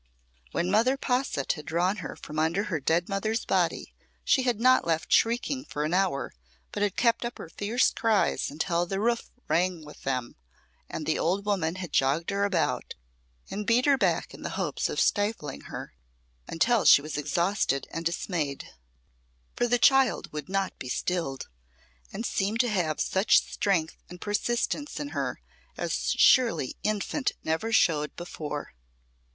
[0.51, 3.93] When Mother Posset had drawn her from under her dead mother's body
[4.25, 6.33] she had not left shrieking for an hour,
[6.71, 10.37] but had kept up her fierce cries until the roof rang with them,
[10.89, 12.95] and the old woman had jogged her about
[13.51, 15.93] and beat her back in the hopes of stifling her,
[16.47, 18.69] until she was exhausted and dismayed.
[19.55, 21.47] For the child would not be stilled,
[22.11, 25.41] and seemed to have such strength and persistence in her
[25.77, 28.73] as surely infant never showed before.